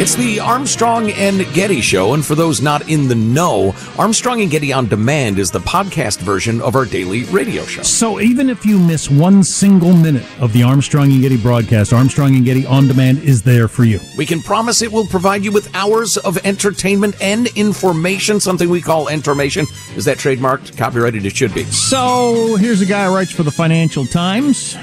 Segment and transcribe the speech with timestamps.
[0.00, 4.48] It's the Armstrong and Getty Show, and for those not in the know, Armstrong and
[4.48, 7.82] Getty on Demand is the podcast version of our daily radio show.
[7.82, 12.36] So even if you miss one single minute of the Armstrong and Getty broadcast, Armstrong
[12.36, 13.98] and Getty on Demand is there for you.
[14.16, 18.80] We can promise it will provide you with hours of entertainment and information, something we
[18.80, 19.66] call information.
[19.96, 21.26] Is that trademarked, copyrighted?
[21.26, 21.64] It should be.
[21.64, 24.76] So here's a guy who writes for the Financial Times.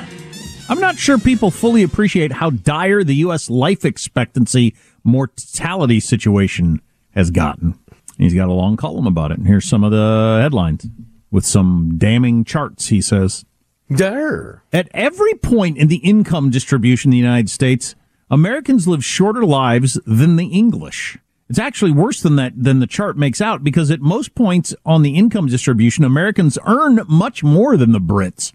[0.68, 3.50] I'm not sure people fully appreciate how dire the U.S.
[3.52, 4.76] life expectancy
[5.06, 7.80] mortality situation has gotten.
[8.18, 9.38] He's got a long column about it.
[9.38, 10.88] And here's some of the headlines
[11.32, 13.46] with some damning charts, he says.
[13.90, 14.64] There.
[14.74, 17.96] At every point in the income distribution in the United States,
[18.30, 21.18] Americans live shorter lives than the English.
[21.48, 25.04] It's actually worse than that than the chart makes out because at most points on
[25.04, 28.52] the income distribution, Americans earn much more than the Brits.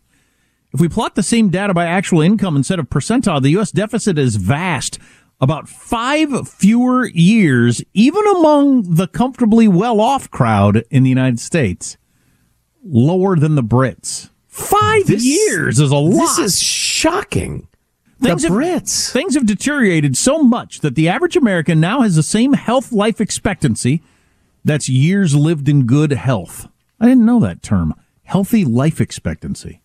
[0.72, 3.70] If we plot the same data by actual income instead of percentile, the U.S.
[3.70, 4.98] deficit is vast
[5.40, 11.96] about five fewer years, even among the comfortably well off crowd in the United States,
[12.84, 14.30] lower than the Brits.
[14.46, 16.36] Five This- years is a lot.
[16.36, 17.68] This is shocking.
[18.20, 19.10] Things the have- Brits.
[19.10, 23.20] Things have deteriorated so much that the average American now has the same health life
[23.20, 24.02] expectancy
[24.62, 26.68] that's years lived in good health.
[27.00, 27.94] I didn't know that term.
[28.24, 29.80] Healthy life expectancy.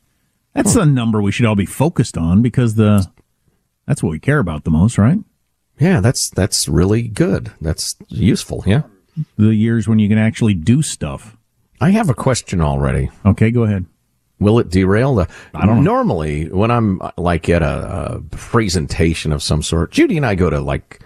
[0.53, 3.09] That's the number we should all be focused on because the
[3.87, 5.19] that's what we care about the most, right?
[5.79, 7.51] Yeah, that's that's really good.
[7.61, 8.63] That's useful.
[8.65, 8.83] Yeah.
[9.37, 11.37] The years when you can actually do stuff.
[11.81, 13.09] I have a question already.
[13.25, 13.85] Okay, go ahead.
[14.39, 15.27] Will it derail the?
[15.53, 15.93] I don't know.
[15.93, 20.35] Normally, when I'm uh, like at a, a presentation of some sort, Judy and I
[20.35, 20.99] go to like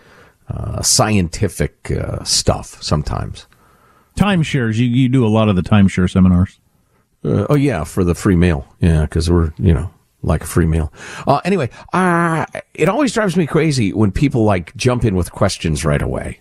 [0.48, 3.46] uh, scientific uh, stuff sometimes.
[4.18, 4.78] Timeshares.
[4.78, 6.60] You you do a lot of the timeshare seminars.
[7.24, 8.66] Uh, oh yeah, for the free meal.
[8.80, 10.92] Yeah, because we're you know like a free meal.
[11.28, 15.86] Uh, anyway, uh, it always drives me crazy when people like jump in with questions
[15.86, 16.40] right away.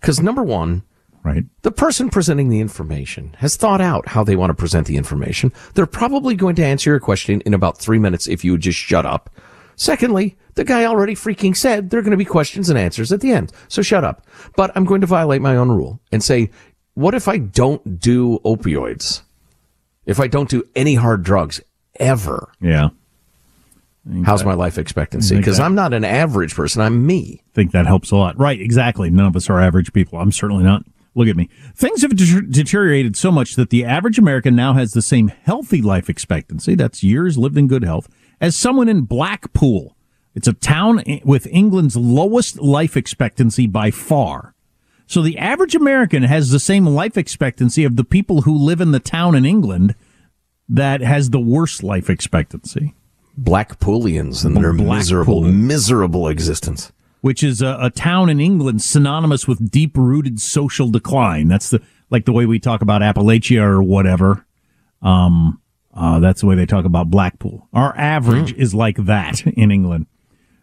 [0.00, 0.82] Because number one,
[1.24, 1.44] Right.
[1.62, 5.52] the person presenting the information has thought out how they want to present the information.
[5.74, 8.78] They're probably going to answer your question in about three minutes if you would just
[8.78, 9.30] shut up.
[9.76, 13.20] Secondly, the guy already freaking said there are going to be questions and answers at
[13.20, 13.52] the end.
[13.68, 14.26] So shut up.
[14.56, 16.50] But I'm going to violate my own rule and say,
[16.94, 19.22] what if I don't do opioids?
[20.04, 21.60] If I don't do any hard drugs
[22.00, 22.52] ever?
[22.60, 22.88] Yeah.
[24.24, 25.36] How's my life expectancy?
[25.36, 26.82] Because I'm not an average person.
[26.82, 27.42] I'm me.
[27.46, 28.36] I think that helps a lot.
[28.36, 29.10] Right, exactly.
[29.10, 30.18] None of us are average people.
[30.18, 30.84] I'm certainly not.
[31.14, 31.48] Look at me.
[31.76, 35.82] Things have de- deteriorated so much that the average American now has the same healthy
[35.82, 38.08] life expectancy, that's years lived in good health,
[38.40, 39.96] as someone in Blackpool.
[40.34, 44.54] It's a town with England's lowest life expectancy by far.
[45.06, 48.92] So the average American has the same life expectancy of the people who live in
[48.92, 49.94] the town in England
[50.68, 52.94] that has the worst life expectancy.
[53.40, 54.96] Blackpoolians and their Blackpool.
[54.96, 56.92] miserable, miserable existence.
[57.20, 61.48] which is a, a town in England synonymous with deep rooted social decline.
[61.48, 61.80] That's the
[62.10, 64.44] like the way we talk about Appalachia or whatever.
[65.00, 65.60] Um,
[65.94, 67.68] uh, that's the way they talk about Blackpool.
[67.72, 70.06] Our average is like that in England.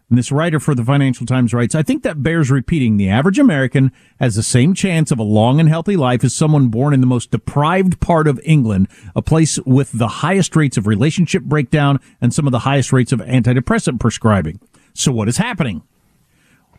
[0.10, 2.98] And this writer for the Financial Times writes, I think that bears repeating.
[2.98, 6.70] The average American has the same chance of a long and healthy life as someone
[6.70, 10.88] born in the most deprived part of England, a place with the highest rates of
[10.88, 14.60] relationship breakdown and some of the highest rates of antidepressant prescribing.
[14.94, 15.84] So what is happening?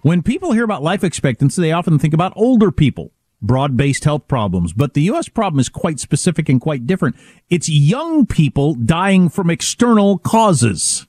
[0.03, 4.27] When people hear about life expectancy, they often think about older people, broad based health
[4.27, 4.73] problems.
[4.73, 5.29] But the U.S.
[5.29, 7.17] problem is quite specific and quite different.
[7.49, 11.07] It's young people dying from external causes.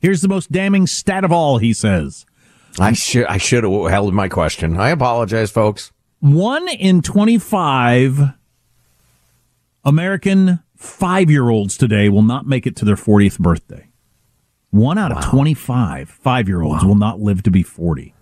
[0.00, 2.24] Here's the most damning stat of all, he says.
[2.78, 4.78] I should I should have held my question.
[4.78, 5.92] I apologize, folks.
[6.20, 8.34] One in 25
[9.84, 13.88] American five year olds today will not make it to their 40th birthday.
[14.70, 18.14] One out of 25 five year olds will not live to be 40.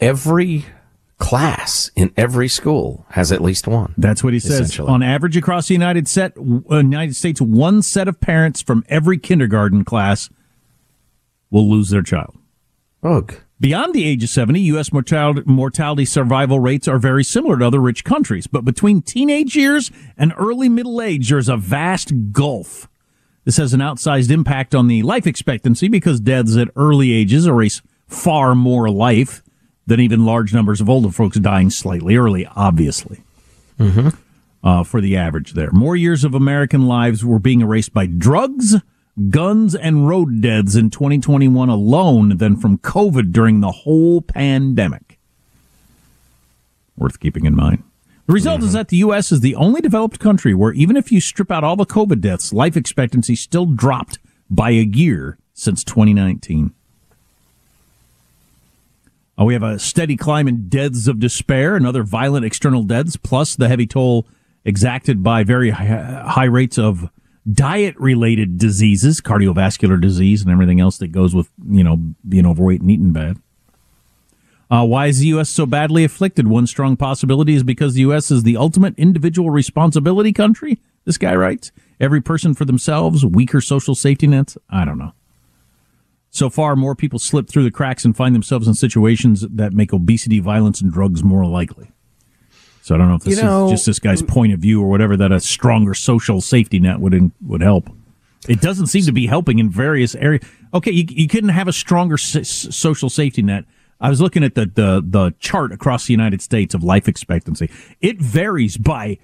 [0.00, 0.66] Every
[1.18, 3.94] class in every school has at least one.
[3.96, 4.78] That's what he says.
[4.80, 9.18] On average, across the United, set, uh, United States, one set of parents from every
[9.18, 10.28] kindergarten class
[11.52, 12.36] will lose their child.
[13.04, 13.34] Ugh.
[13.60, 14.92] Beyond the age of 70, U.S.
[14.92, 18.48] mortality, mortality survival rates are very similar to other rich countries.
[18.48, 22.88] But between teenage years and early middle age, there's a vast gulf.
[23.44, 27.82] This has an outsized impact on the life expectancy because deaths at early ages erase
[28.08, 29.42] far more life
[29.86, 33.22] than even large numbers of older folks dying slightly early, obviously.
[34.64, 35.70] Uh, for the average there.
[35.72, 38.76] More years of American lives were being erased by drugs,
[39.28, 45.18] guns, and road deaths in 2021 alone than from COVID during the whole pandemic.
[46.96, 47.82] Worth keeping in mind.
[48.26, 49.32] The result is that the U.S.
[49.32, 52.52] is the only developed country where even if you strip out all the COVID deaths,
[52.52, 54.18] life expectancy still dropped
[54.48, 56.72] by a year since 2019.
[59.38, 63.16] Uh, we have a steady climb in deaths of despair and other violent external deaths,
[63.16, 64.26] plus the heavy toll
[64.64, 67.10] exacted by very high rates of
[67.50, 71.96] diet related diseases, cardiovascular disease, and everything else that goes with, you know,
[72.28, 73.38] being overweight and eating bad.
[74.70, 75.50] Uh, why is the U.S.
[75.50, 76.48] so badly afflicted?
[76.48, 78.30] One strong possibility is because the U.S.
[78.30, 81.72] is the ultimate individual responsibility country, this guy writes.
[82.00, 84.56] Every person for themselves, weaker social safety nets.
[84.70, 85.12] I don't know.
[86.30, 89.92] So far, more people slip through the cracks and find themselves in situations that make
[89.92, 91.91] obesity, violence, and drugs more likely.
[92.82, 94.82] So I don't know if this You know- is just this guy's point of view
[94.82, 97.88] or whatever that a stronger social safety net would would help.
[98.48, 100.42] It doesn't seem to be helping in various areas.
[100.74, 103.64] Okay, you, you couldn't have a stronger s- social safety net.
[104.00, 107.70] I was looking at the, the the chart across the United States of life expectancy.
[108.00, 109.18] It varies by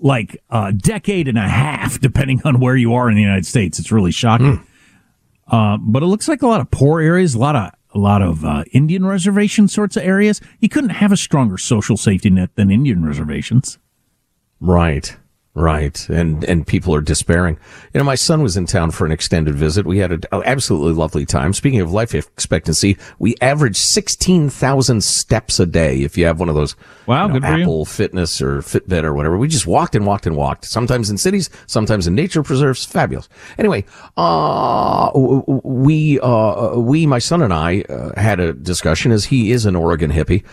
[0.00, 3.78] like a decade and a half, depending on where you are in the United States.
[3.78, 4.62] It's really shocking.
[5.48, 8.20] Uh, but it looks like a lot of poor areas, a lot of a lot
[8.20, 10.40] of uh, Indian reservation sorts of areas.
[10.60, 13.78] You couldn't have a stronger social safety net than Indian reservations.
[14.60, 15.16] Right.
[15.56, 16.06] Right.
[16.10, 17.58] And and people are despairing.
[17.94, 19.86] You know, my son was in town for an extended visit.
[19.86, 21.54] We had an absolutely lovely time.
[21.54, 26.56] Speaking of life expectancy, we averaged 16,000 steps a day if you have one of
[26.56, 27.62] those Wow, you know, good for you.
[27.62, 29.38] Apple Fitness or Fitbit or whatever.
[29.38, 30.66] We just walked and walked and walked.
[30.66, 32.84] Sometimes in cities, sometimes in nature preserves.
[32.84, 33.26] Fabulous.
[33.56, 33.86] Anyway,
[34.18, 39.64] uh we uh we my son and I uh, had a discussion as he is
[39.64, 40.44] an Oregon hippie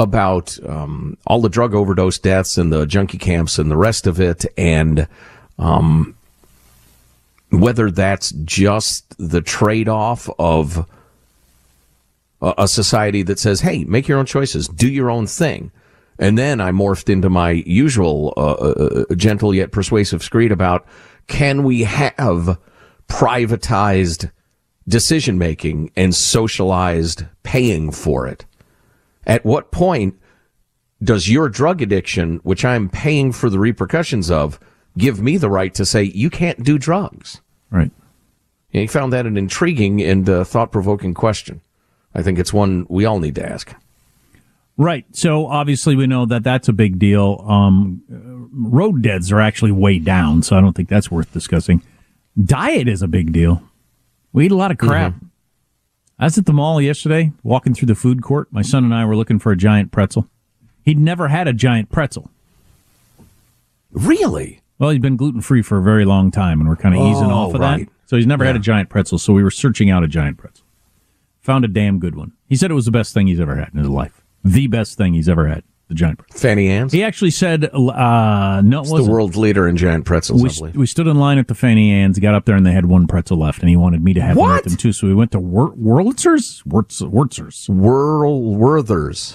[0.00, 4.18] about um, all the drug overdose deaths and the junkie camps and the rest of
[4.18, 5.06] it, and
[5.58, 6.16] um,
[7.50, 10.88] whether that's just the trade off of
[12.40, 15.70] a, a society that says, hey, make your own choices, do your own thing.
[16.18, 20.86] And then I morphed into my usual uh, uh, gentle yet persuasive screed about
[21.26, 22.58] can we have
[23.08, 24.30] privatized
[24.88, 28.44] decision making and socialized paying for it?
[29.30, 30.18] At what point
[31.02, 34.58] does your drug addiction, which I'm paying for the repercussions of,
[34.98, 37.40] give me the right to say you can't do drugs?
[37.70, 37.92] Right.
[38.72, 41.60] And he found that an intriguing and uh, thought provoking question.
[42.14, 43.72] I think it's one we all need to ask.
[44.76, 45.04] Right.
[45.12, 47.44] So obviously we know that that's a big deal.
[47.46, 51.82] Um, road deaths are actually way down, so I don't think that's worth discussing.
[52.42, 53.62] Diet is a big deal.
[54.32, 55.14] We eat a lot of crap.
[56.20, 58.48] I was at the mall yesterday, walking through the food court.
[58.52, 60.28] My son and I were looking for a giant pretzel.
[60.84, 62.30] He'd never had a giant pretzel.
[63.92, 64.60] Really?
[64.78, 67.30] Well, he's been gluten free for a very long time, and we're kind of easing
[67.30, 67.86] Oh, off of right.
[67.86, 67.92] that.
[68.06, 69.18] So he's never had a giant pretzel.
[69.18, 70.64] So we were searching out a giant pretzel.
[71.42, 72.32] Found a damn good one.
[72.48, 74.20] He said it was the best thing he's ever had in his life.
[74.44, 75.64] The best thing he's ever had.
[75.90, 76.50] The giant pretzel.
[76.50, 76.92] Auntie Anne's?
[76.92, 79.12] He actually said, uh, no, it It's the wasn't.
[79.12, 80.76] world leader in giant pretzels, we, I believe.
[80.76, 83.08] we stood in line at the Auntie Anne's, got up there, and they had one
[83.08, 84.92] pretzel left, and he wanted me to have one with him too.
[84.92, 86.62] So we went to Wur- Wurlitzer's.
[86.64, 87.68] Wurz- Wurzers.
[87.68, 89.34] Whirl Werthers.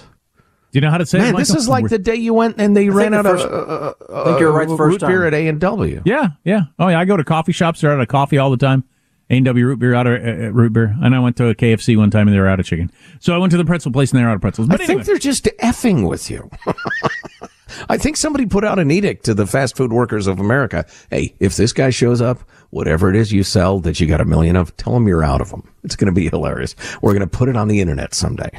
[0.71, 1.21] Do you know how to say it?
[1.23, 3.69] Man, this is like the day you went and they ran out the first- of
[4.09, 5.09] uh, I think you're right the uh, first root time.
[5.09, 6.01] beer at A and W.
[6.05, 6.61] Yeah, yeah.
[6.79, 6.99] Oh, yeah.
[6.99, 7.81] I go to coffee shops.
[7.81, 8.85] They're out of coffee all the time.
[9.29, 10.95] A&W root beer, out of uh, uh, root beer.
[11.01, 12.91] And I went to a KFC one time and they were out of chicken.
[13.19, 14.69] So I went to the pretzel place and they were out of pretzels.
[14.69, 16.49] I But think they're just effing with you.
[17.89, 20.85] I think somebody put out an edict to the fast food workers of America.
[21.09, 22.39] Hey, if this guy shows up,
[22.69, 25.41] whatever it is you sell that you got a million of, tell him you're out
[25.41, 25.67] of them.
[25.83, 26.75] It's going to be hilarious.
[27.01, 28.49] We're going to put it on the internet someday.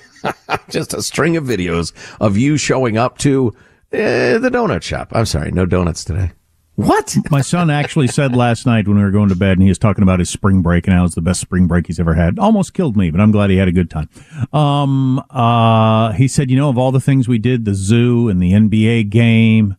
[0.70, 3.54] just a string of videos of you showing up to
[3.92, 5.10] uh, the donut shop.
[5.12, 6.32] I'm sorry, no donuts today.
[6.78, 7.16] What?
[7.28, 9.80] my son actually said last night when we were going to bed and he was
[9.80, 12.14] talking about his spring break and how it was the best spring break he's ever
[12.14, 12.38] had.
[12.38, 14.08] Almost killed me, but I'm glad he had a good time.
[14.52, 18.40] Um, uh, he said, you know, of all the things we did, the zoo and
[18.40, 19.76] the NBA game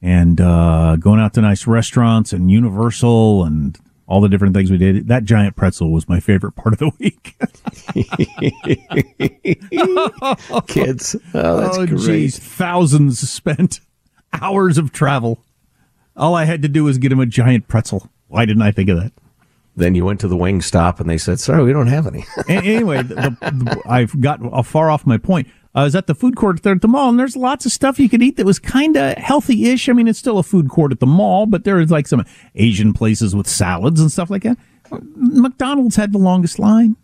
[0.00, 4.78] and, uh, going out to nice restaurants and Universal and all the different things we
[4.78, 7.36] did, that giant pretzel was my favorite part of the week.
[10.66, 11.14] Kids.
[11.34, 12.00] Oh, that's oh, great.
[12.00, 13.80] geez, thousands spent,
[14.32, 15.44] hours of travel.
[16.16, 18.08] All I had to do was get him a giant pretzel.
[18.28, 19.12] Why didn't I think of that?
[19.74, 22.26] Then you went to the wing stop and they said, sorry, we don't have any.
[22.48, 25.48] Anyway, the, the, I've got far off my point.
[25.74, 27.98] I was at the food court there at the mall, and there's lots of stuff
[27.98, 29.88] you could eat that was kind of healthy-ish.
[29.88, 32.26] I mean, it's still a food court at the mall, but there is like some
[32.54, 34.58] Asian places with salads and stuff like that.
[35.16, 36.96] McDonald's had the longest line.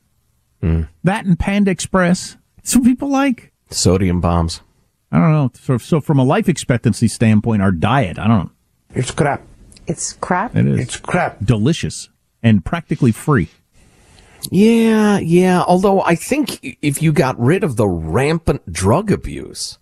[0.61, 0.83] Hmm.
[1.03, 2.37] That and Panda Express.
[2.75, 3.53] What people like.
[3.71, 4.61] Sodium bombs.
[5.11, 5.51] I don't know.
[5.55, 8.51] So, so from a life expectancy standpoint, our diet, I don't know.
[8.95, 9.43] It's crap.
[9.87, 10.55] It's crap.
[10.57, 11.39] It is It's crap.
[11.45, 12.09] delicious
[12.43, 13.49] and practically free.
[14.51, 15.63] Yeah, yeah.
[15.63, 19.79] Although I think if you got rid of the rampant drug abuse,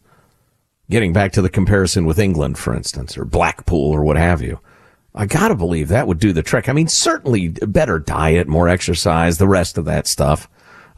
[0.90, 4.60] getting back to the comparison with England, for instance, or Blackpool or what have you,
[5.14, 6.68] I gotta believe that would do the trick.
[6.68, 10.48] I mean, certainly better diet, more exercise, the rest of that stuff.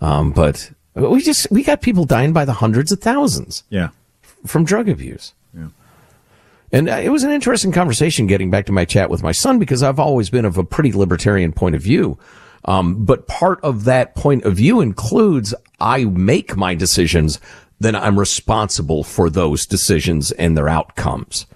[0.00, 3.88] Um, but we just, we got people dying by the hundreds of thousands Yeah.
[4.46, 5.34] from drug abuse.
[6.72, 9.58] And uh, it was an interesting conversation getting back to my chat with my son
[9.58, 12.18] because I've always been of a pretty libertarian point of view.
[12.64, 17.40] Um, but part of that point of view includes I make my decisions,
[17.80, 21.46] then I'm responsible for those decisions and their outcomes.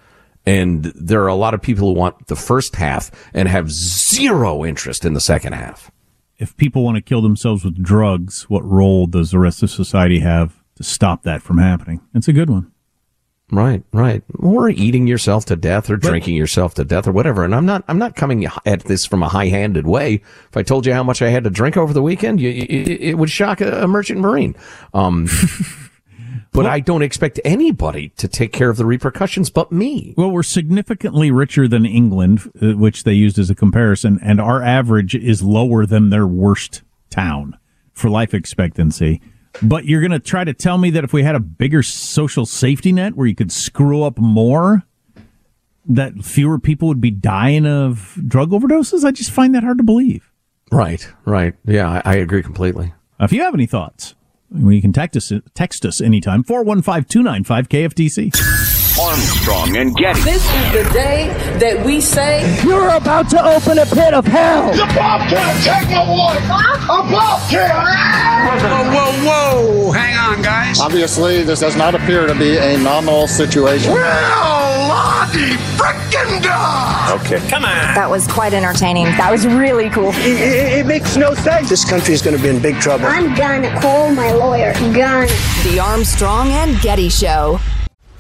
[0.47, 4.65] And there are a lot of people who want the first half and have zero
[4.65, 5.91] interest in the second half.
[6.39, 10.19] if people want to kill themselves with drugs, what role does the rest of society
[10.19, 12.01] have to stop that from happening?
[12.15, 12.72] It's a good one.
[13.53, 14.23] Right, right.
[14.39, 17.45] Or eating yourself to death or drinking yourself to death or whatever.
[17.45, 20.23] And I'm not, I'm not coming at this from a high-handed way.
[20.49, 22.89] If I told you how much I had to drink over the weekend, you, it,
[22.89, 24.57] it would shock a, a merchant marine.
[24.95, 25.29] Um,
[26.53, 30.15] but I don't expect anybody to take care of the repercussions but me.
[30.17, 34.63] Well, we're significantly richer than England, uh, which they used as a comparison, and our
[34.63, 36.81] average is lower than their worst
[37.11, 37.59] town
[37.93, 39.21] for life expectancy.
[39.61, 42.47] But you're going to try to tell me that if we had a bigger social
[42.47, 44.85] safety net where you could screw up more,
[45.87, 49.05] that fewer people would be dying of drug overdoses?
[49.05, 50.31] I just find that hard to believe.
[50.71, 51.55] Right, right.
[51.67, 52.95] Yeah, I, I agree completely.
[53.21, 54.15] If you have any thoughts,
[54.55, 58.71] you can text us, text us anytime, 415-295-KFTC.
[59.03, 60.21] Armstrong and Getty.
[60.23, 61.29] This is the day
[61.59, 64.71] that we say You're about to open a pit of hell.
[64.73, 66.43] The Bobcat, take my wife.
[66.45, 67.73] A Bobcat.
[68.63, 69.93] Whoa, whoa, whoa.
[69.93, 70.81] Hang on, guys.
[70.81, 73.93] Obviously, this does not appear to be a nominal situation.
[73.93, 77.21] Well, Lottie frickin' dog.
[77.23, 77.41] Okay.
[77.49, 77.95] Come on.
[77.95, 79.05] That was quite entertaining.
[79.17, 80.11] That was really cool.
[80.15, 81.69] It, it- it makes no sense.
[81.69, 83.07] This country is going to be in big trouble.
[83.07, 84.73] I'm gonna call my lawyer.
[84.75, 85.27] Gonna.
[85.65, 87.59] The Armstrong and Getty Show.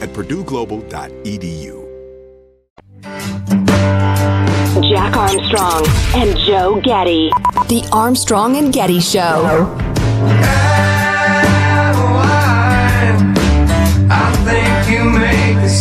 [0.00, 1.80] at purdueglobal.edu.
[4.88, 7.30] Jack Armstrong and Joe Getty.
[7.68, 9.68] The Armstrong and Getty Show.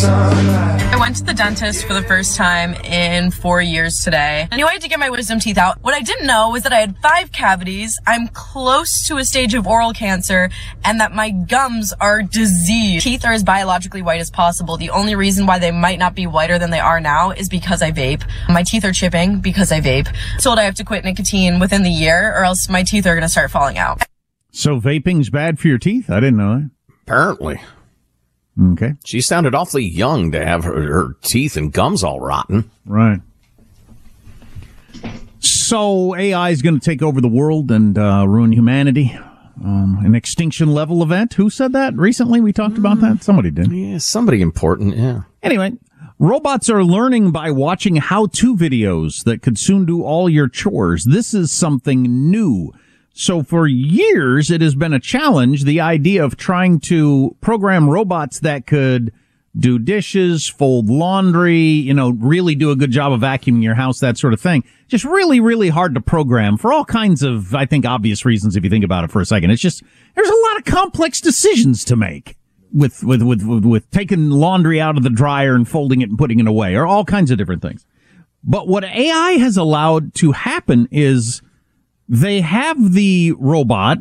[0.02, 0.79] I
[1.10, 4.48] went to the dentist for the first time in four years today.
[4.52, 5.82] I knew I had to get my wisdom teeth out.
[5.82, 9.56] What I didn't know was that I had five cavities, I'm close to a stage
[9.56, 10.52] of oral cancer,
[10.86, 13.04] and that my gums are diseased.
[13.04, 14.78] Teeth are as biologically white as possible.
[14.78, 17.82] The only reason why they might not be whiter than they are now is because
[17.82, 18.24] I vape.
[18.48, 20.16] My teeth are chipping because I vape.
[20.40, 23.24] Told I have to quit nicotine within the year or else my teeth are going
[23.24, 24.04] to start falling out.
[24.52, 26.12] So vaping's bad for your teeth?
[26.12, 26.70] I didn't know that.
[27.02, 27.60] Apparently.
[28.62, 28.96] Okay.
[29.06, 32.70] She sounded awfully young to have her, her teeth and gums all rotten.
[32.86, 33.22] Right.
[35.40, 39.18] So AI is going to take over the world and uh, ruin humanity.
[39.64, 41.34] Um, an extinction level event.
[41.34, 42.40] Who said that recently?
[42.40, 43.24] We talked about that.
[43.24, 43.72] Somebody did.
[43.72, 44.96] Yeah, somebody important.
[44.96, 45.22] Yeah.
[45.44, 45.74] Anyway,
[46.18, 51.04] robots are learning by watching how-to videos that could soon do all your chores.
[51.04, 52.74] This is something new.
[53.20, 55.66] So for years, it has been a challenge.
[55.66, 59.12] The idea of trying to program robots that could
[59.58, 64.00] do dishes, fold laundry, you know, really do a good job of vacuuming your house,
[64.00, 64.64] that sort of thing.
[64.88, 68.64] Just really, really hard to program for all kinds of, I think, obvious reasons if
[68.64, 69.52] you think about it for a second.
[69.52, 69.84] It's just,
[70.16, 72.38] there's a lot of complex decisions to make
[72.72, 76.18] with, with, with, with, with taking laundry out of the dryer and folding it and
[76.18, 77.86] putting it away or all kinds of different things.
[78.46, 81.42] But what AI has allowed to happen is
[82.10, 84.00] they have the robot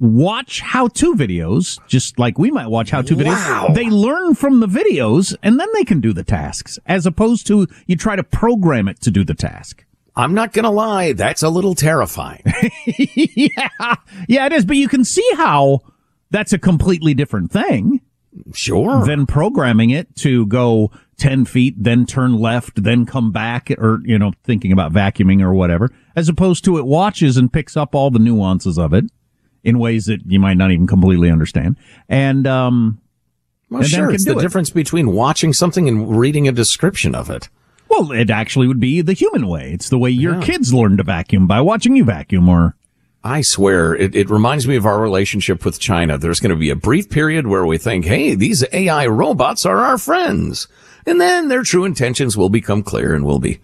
[0.00, 3.66] watch how-to videos, just like we might watch how-to Wow.
[3.68, 3.74] videos.
[3.74, 7.66] They learn from the videos and then they can do the tasks as opposed to
[7.86, 9.84] you try to program it to do the task.
[10.16, 11.12] I'm not going to lie.
[11.12, 12.42] That's a little terrifying.
[12.86, 13.94] yeah.
[14.28, 14.64] Yeah, it is.
[14.64, 15.80] But you can see how
[16.30, 18.00] that's a completely different thing.
[18.52, 19.04] Sure.
[19.04, 24.18] Than programming it to go 10 feet, then turn left, then come back, or, you
[24.18, 28.10] know, thinking about vacuuming or whatever, as opposed to it watches and picks up all
[28.10, 29.04] the nuances of it
[29.62, 31.76] in ways that you might not even completely understand.
[32.08, 33.00] And, um,
[33.70, 34.10] Well, and sure.
[34.10, 34.40] It's the it.
[34.40, 37.48] difference between watching something and reading a description of it.
[37.88, 39.70] Well, it actually would be the human way.
[39.72, 40.40] It's the way your Yeah.
[40.42, 42.74] kids learn to vacuum by watching you vacuum or,
[43.26, 46.18] I swear, it, it reminds me of our relationship with China.
[46.18, 49.78] There's going to be a brief period where we think, hey, these AI robots are
[49.78, 50.68] our friends.
[51.06, 53.60] And then their true intentions will become clear and we'll be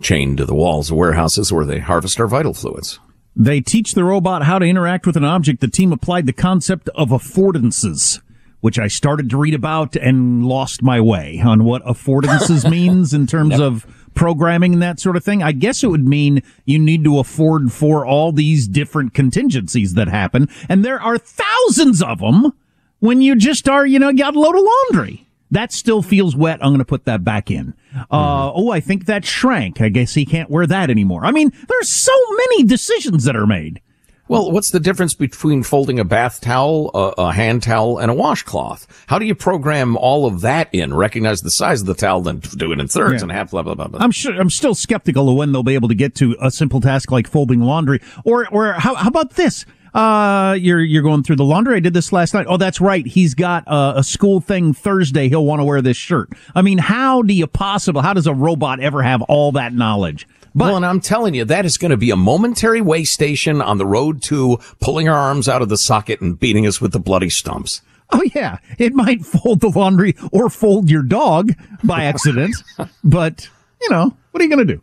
[0.00, 2.98] chained to the walls of warehouses where they harvest our vital fluids.
[3.36, 5.60] They teach the robot how to interact with an object.
[5.60, 8.20] The team applied the concept of affordances,
[8.60, 13.26] which I started to read about and lost my way on what affordances means in
[13.26, 15.42] terms of programming and that sort of thing.
[15.42, 20.08] I guess it would mean you need to afford for all these different contingencies that
[20.08, 20.48] happen.
[20.68, 22.52] And there are thousands of them
[23.00, 25.23] when you just are, you know, got a load of laundry.
[25.54, 26.58] That still feels wet.
[26.60, 27.74] I'm going to put that back in.
[27.94, 29.80] Uh, oh, I think that shrank.
[29.80, 31.24] I guess he can't wear that anymore.
[31.24, 33.80] I mean, there's so many decisions that are made.
[34.26, 38.14] Well, what's the difference between folding a bath towel, a, a, hand towel, and a
[38.14, 39.04] washcloth?
[39.06, 40.92] How do you program all of that in?
[40.94, 43.24] Recognize the size of the towel, then do it in thirds yeah.
[43.24, 43.52] and half.
[43.52, 43.86] Blah blah blah.
[43.86, 44.00] blah.
[44.00, 44.34] I'm sure.
[44.34, 47.28] I'm still skeptical of when they'll be able to get to a simple task like
[47.28, 48.00] folding laundry.
[48.24, 49.66] Or, or how, how about this?
[49.94, 51.76] Uh, you're you're going through the laundry.
[51.76, 52.46] I did this last night.
[52.48, 53.06] Oh, that's right.
[53.06, 55.28] He's got a, a school thing Thursday.
[55.28, 56.30] He'll want to wear this shirt.
[56.54, 58.02] I mean, how do you possible?
[58.02, 60.26] How does a robot ever have all that knowledge?
[60.56, 63.60] But, well, and I'm telling you, that is going to be a momentary way station
[63.60, 66.92] on the road to pulling our arms out of the socket and beating us with
[66.92, 67.80] the bloody stumps.
[68.10, 71.52] Oh yeah, it might fold the laundry or fold your dog
[71.82, 72.54] by accident,
[73.04, 73.48] but
[73.80, 74.80] you know, what are you going to do?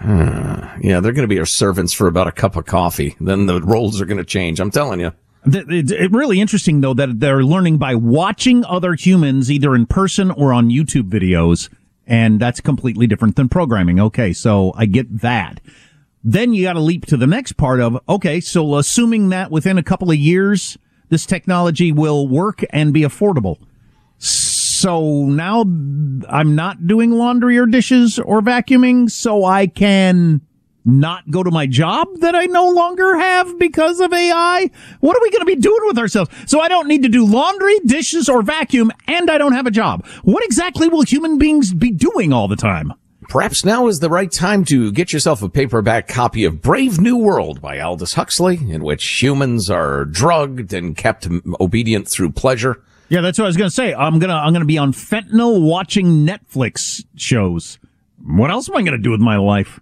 [0.00, 3.16] Yeah, they're going to be our servants for about a cup of coffee.
[3.20, 4.60] Then the roles are going to change.
[4.60, 5.12] I'm telling you.
[5.44, 10.52] It's really interesting though that they're learning by watching other humans either in person or
[10.52, 11.68] on YouTube videos
[12.08, 14.00] and that's completely different than programming.
[14.00, 15.60] Okay, so I get that.
[16.24, 19.78] Then you got to leap to the next part of, okay, so assuming that within
[19.78, 20.78] a couple of years,
[21.10, 23.58] this technology will work and be affordable.
[24.84, 25.62] Now
[26.28, 30.40] I'm not doing laundry or dishes or vacuuming, so I can
[30.88, 34.70] not go to my job that I no longer have because of AI?
[35.00, 36.30] What are we going to be doing with ourselves?
[36.46, 39.70] So I don't need to do laundry, dishes, or vacuum, and I don't have a
[39.70, 40.06] job.
[40.22, 42.94] What exactly will human beings be doing all the time?
[43.28, 47.16] Perhaps now is the right time to get yourself a paperback copy of Brave New
[47.16, 51.28] World by Aldous Huxley, in which humans are drugged and kept
[51.60, 52.82] obedient through pleasure.
[53.08, 53.94] Yeah, that's what I was going to say.
[53.94, 57.78] I'm going to I'm going to be on fentanyl watching Netflix shows.
[58.24, 59.80] What else am I going to do with my life?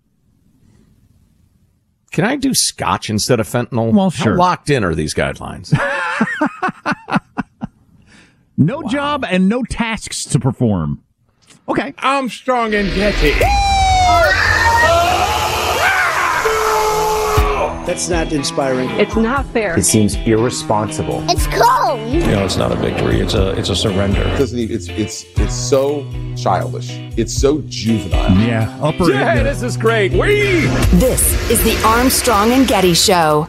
[2.13, 3.93] Can I do scotch instead of fentanyl?
[3.93, 4.33] Well, sure.
[4.33, 5.73] How locked in are these guidelines?
[8.57, 8.89] no wow.
[8.89, 11.03] job and no tasks to perform.
[11.69, 11.95] Okay.
[11.99, 13.35] Armstrong and Getty.
[17.87, 18.91] That's not inspiring.
[18.91, 19.79] It's not fair.
[19.79, 21.23] It seems irresponsible.
[21.29, 22.01] It's cold.
[22.13, 23.21] You know, it's not a victory.
[23.21, 24.23] It's a it's a surrender.
[24.23, 26.05] It doesn't even, it's it's it's so
[26.37, 26.91] childish.
[27.17, 28.37] It's so juvenile.
[28.39, 29.11] Yeah, upper.
[29.11, 30.13] Yeah, this is great.
[30.13, 30.67] Wee.
[30.99, 33.49] This is the Armstrong and Getty Show.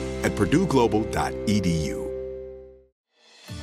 [0.23, 2.00] at purdueglobal.edu.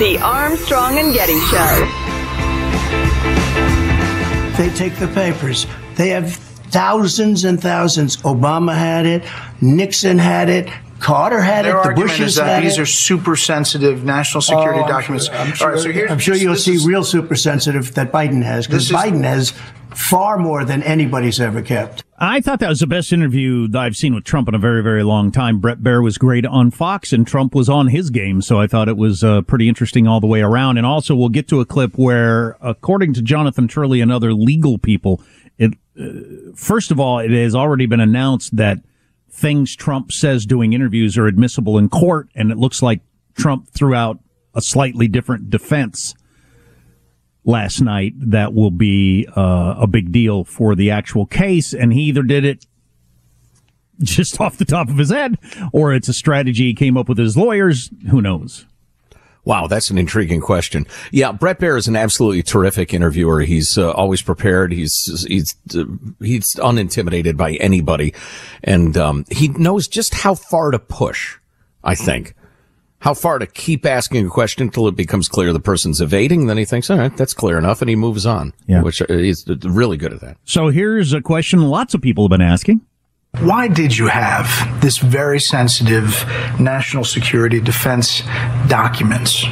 [0.00, 1.86] The Armstrong and Getty Show.
[4.56, 5.66] They take the papers.
[5.96, 8.16] They have thousands and thousands.
[8.18, 9.22] Obama had it.
[9.60, 10.70] Nixon had it.
[11.00, 11.94] Carter had Their it.
[11.96, 12.82] The Bushes is that had these it.
[12.82, 15.26] are super sensitive national security Oh, I'm documents.
[15.26, 17.94] Sure, I'm sure, All right, so here's, I'm sure you'll see is- real super sensitive
[17.94, 19.52] that Biden has because This is- Biden has
[19.94, 22.04] far more than anybody's ever kept.
[22.22, 24.82] I thought that was the best interview that I've seen with Trump in a very,
[24.82, 25.58] very long time.
[25.58, 28.90] Bret Baier was great on Fox, and Trump was on his game, so I thought
[28.90, 30.76] it was uh, pretty interesting all the way around.
[30.76, 34.76] And also, we'll get to a clip where, according to Jonathan Turley and other legal
[34.76, 35.22] people,
[35.56, 38.80] it uh, first of all, it has already been announced that
[39.30, 43.00] things Trump says doing interviews are admissible in court, and it looks like
[43.34, 44.18] Trump threw out
[44.54, 46.14] a slightly different defense
[47.50, 51.74] last night that will be uh, a big deal for the actual case.
[51.74, 52.66] And he either did it
[54.00, 55.38] just off the top of his head
[55.72, 57.90] or it's a strategy he came up with his lawyers.
[58.10, 58.66] Who knows?
[59.44, 60.86] Wow, that's an intriguing question.
[61.12, 63.40] Yeah, Bret Baier is an absolutely terrific interviewer.
[63.40, 64.70] He's uh, always prepared.
[64.70, 65.84] He's he's uh,
[66.20, 68.12] he's unintimidated by anybody,
[68.62, 71.38] and um, he knows just how far to push.
[71.82, 72.34] I think
[73.00, 76.46] how far to keep asking a question until it becomes clear the person's evading.
[76.46, 78.52] Then he thinks, all right, that's clear enough, and he moves on.
[78.66, 78.82] Yeah.
[78.82, 80.36] which uh, he's really good at that.
[80.44, 82.82] So here's a question lots of people have been asking.
[83.38, 84.48] Why did you have
[84.80, 86.24] this very sensitive
[86.58, 88.22] national security defense
[88.66, 89.44] documents,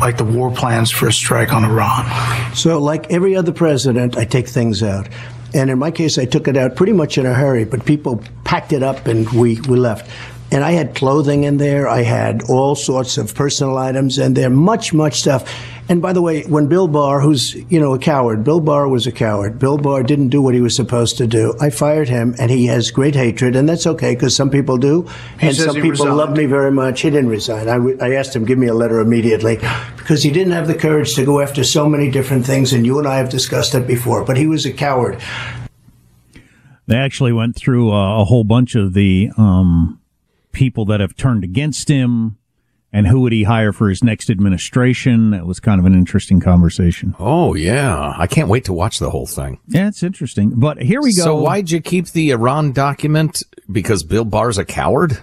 [0.00, 2.06] like the war plans for a strike on Iran?
[2.54, 5.08] So, like every other president, I take things out.
[5.54, 8.22] And in my case, I took it out pretty much in a hurry, but people
[8.44, 10.10] packed it up and we, we left.
[10.50, 11.88] And I had clothing in there.
[11.88, 15.52] I had all sorts of personal items in there, much, much stuff.
[15.90, 19.06] And by the way, when Bill Barr, who's, you know, a coward, Bill Barr was
[19.06, 19.58] a coward.
[19.58, 21.54] Bill Barr didn't do what he was supposed to do.
[21.60, 25.08] I fired him and he has great hatred and that's okay because some people do.
[25.40, 26.16] He and some people resigned.
[26.16, 27.00] love me very much.
[27.00, 27.68] He didn't resign.
[27.68, 29.56] I, w- I asked him, give me a letter immediately
[29.96, 32.74] because he didn't have the courage to go after so many different things.
[32.74, 35.18] And you and I have discussed it before, but he was a coward.
[36.86, 39.97] They actually went through a, a whole bunch of the um,
[40.58, 42.36] people that have turned against him
[42.92, 45.30] and who would he hire for his next administration.
[45.30, 47.14] That was kind of an interesting conversation.
[47.18, 49.60] Oh yeah, I can't wait to watch the whole thing.
[49.68, 50.52] Yeah, it's interesting.
[50.56, 51.22] But here we go.
[51.22, 53.42] So why'd you keep the Iran document?
[53.70, 55.18] Because Bill Barr's a coward.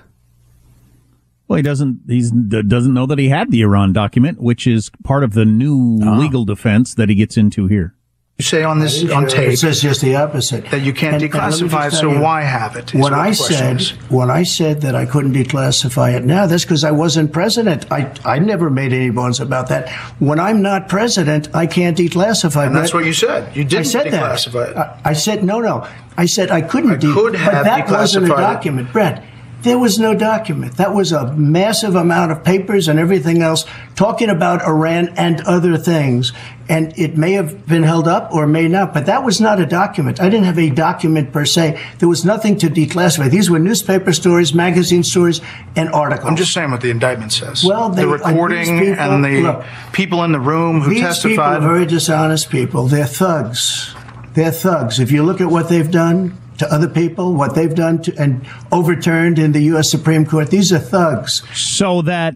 [1.47, 2.01] Well, he doesn't.
[2.07, 5.99] He's doesn't know that he had the Iran document, which is part of the new
[6.03, 6.17] Ah.
[6.17, 7.93] legal defense that he gets into here.
[8.37, 10.69] You say on this on It tape says just the opposite.
[10.71, 12.75] that you can't And- and let me just declassify it, tell so you, why have
[12.75, 12.89] it?
[12.89, 13.89] is When what I the question said is.
[14.09, 17.85] when I said that I couldn't declassify it now, that's because I wasn't president.
[17.89, 19.87] I I never made any bones about that.
[20.19, 22.67] When I'm not president, I can't declassify.
[22.67, 23.47] And that's what you said.
[23.55, 24.75] You I didn't said declassify it.
[24.75, 24.99] that.
[25.05, 25.87] I, I said no, no.
[26.17, 26.91] I said I couldn't.
[26.91, 28.41] I could but have that wasn't a declassified it.
[28.41, 29.23] document, Brett.
[29.65, 30.77] There was no document.
[30.77, 35.75] That was a massive amount of papers and everything else talking about Iran and other
[35.75, 36.33] things.
[36.69, 39.65] And it may have been held up or may not, but that was not a
[39.65, 40.21] document.
[40.21, 41.81] I didn't have a document per se.
[41.97, 43.31] There was nothing to declassify.
[43.31, 45.41] These were newspaper stories, magazine stories,
[45.75, 46.29] and articles.
[46.29, 47.63] I'm just saying what the indictment says.
[47.65, 50.93] Well, they- the uh, recording these people- and the look, people in the room who
[50.93, 51.29] testified.
[51.31, 52.85] These people are very dishonest people.
[52.87, 53.95] They're thugs.
[54.35, 54.99] They're thugs.
[54.99, 58.47] If you look at what they've done to other people, what they've done to, and
[58.71, 59.89] overturned in the U.S.
[59.89, 61.43] Supreme Court, these are thugs.
[61.57, 62.35] So that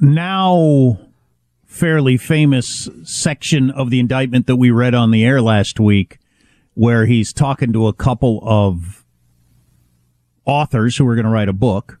[0.00, 0.98] now
[1.66, 6.18] fairly famous section of the indictment that we read on the air last week,
[6.74, 9.04] where he's talking to a couple of
[10.44, 11.98] authors who are going to write a book.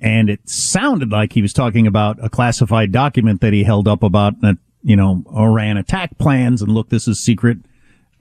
[0.00, 4.02] And it sounded like he was talking about a classified document that he held up
[4.02, 4.34] about,
[4.82, 6.60] you know, Iran attack plans.
[6.60, 7.58] And look, this is secret.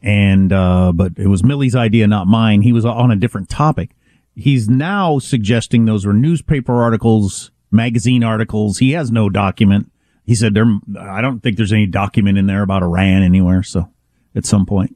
[0.03, 2.61] And, uh, but it was Milley's idea, not mine.
[2.61, 3.91] He was on a different topic.
[4.35, 8.79] He's now suggesting those were newspaper articles, magazine articles.
[8.79, 9.89] He has no document.
[10.25, 10.65] He said there,
[10.99, 13.63] I don't think there's any document in there about Iran anywhere.
[13.63, 13.89] So
[14.35, 14.95] at some point.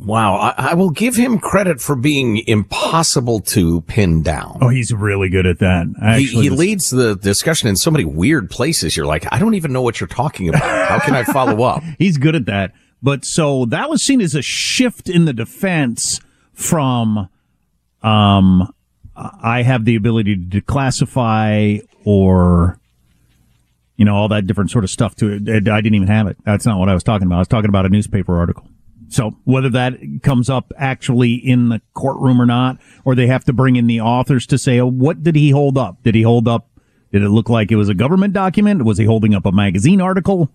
[0.00, 4.58] Wow, I, I will give him credit for being impossible to pin down.
[4.60, 5.88] Oh, he's really good at that.
[6.00, 8.96] Actually, he, he this- leads the discussion in so many weird places.
[8.96, 10.62] You're like, I don't even know what you're talking about.
[10.62, 11.82] How can I follow up?
[11.98, 12.72] He's good at that.
[13.02, 16.20] But so that was seen as a shift in the defense
[16.52, 17.28] from,
[18.02, 18.72] um,
[19.16, 22.80] I have the ability to declassify or
[23.98, 25.68] you know, all that different sort of stuff to it.
[25.68, 26.36] I didn't even have it.
[26.44, 27.36] That's not what I was talking about.
[27.36, 28.66] I was talking about a newspaper article.
[29.08, 33.52] So whether that comes up actually in the courtroom or not, or they have to
[33.52, 36.02] bring in the authors to say, oh, what did he hold up?
[36.04, 36.68] Did he hold up?
[37.10, 38.84] Did it look like it was a government document?
[38.84, 40.48] Was he holding up a magazine article?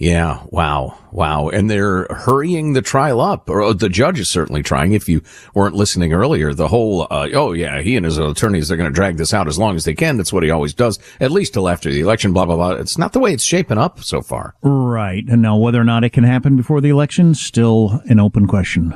[0.00, 0.44] Yeah.
[0.50, 0.96] Wow.
[1.10, 1.48] Wow.
[1.48, 4.92] And they're hurrying the trial up, or the judge is certainly trying.
[4.92, 5.22] If you
[5.54, 8.94] weren't listening earlier, the whole, uh, oh yeah, he and his attorneys, they're going to
[8.94, 10.16] drag this out as long as they can.
[10.16, 12.70] That's what he always does, at least till after the election, blah, blah, blah.
[12.74, 14.54] It's not the way it's shaping up so far.
[14.62, 15.24] Right.
[15.28, 18.94] And now whether or not it can happen before the election, still an open question.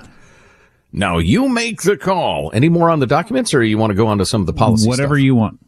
[0.92, 2.52] Now you make the call.
[2.54, 4.52] Any more on the documents or you want to go on to some of the
[4.52, 5.24] policy Whatever stuff?
[5.24, 5.58] you want.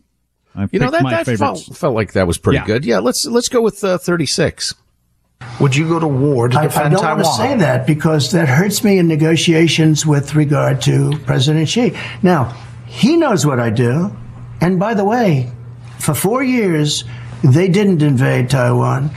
[0.54, 2.66] I've You know, picked that, my that felt, felt like that was pretty Yeah.
[2.66, 2.84] good.
[2.84, 2.98] Yeah.
[3.00, 4.74] Let's, let's go with, uh, 36.
[5.60, 7.22] Would you go to war to defend I, I don't Taiwan?
[7.22, 11.92] want to say that because that hurts me in negotiations with regard to President Xi.
[12.22, 14.14] Now, he knows what I do.
[14.60, 15.50] And by the way,
[15.98, 17.04] for four years,
[17.42, 19.10] they didn't invade Taiwan,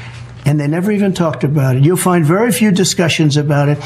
[0.45, 1.83] and they never even talked about it.
[1.83, 3.77] You'll find very few discussions about it.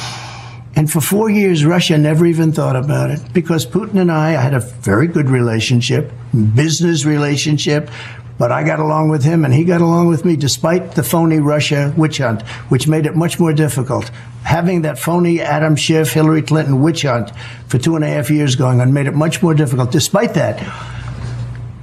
[0.75, 4.54] And for four years, Russia never even thought about it because Putin and I had
[4.54, 6.12] a very good relationship,
[6.56, 7.89] business relationship.
[8.41, 11.38] But I got along with him and he got along with me despite the phony
[11.38, 14.10] Russia witch hunt, which made it much more difficult.
[14.45, 17.32] Having that phony Adam Schiff, Hillary Clinton witch hunt
[17.67, 19.91] for two and a half years going on made it much more difficult.
[19.91, 20.60] Despite that,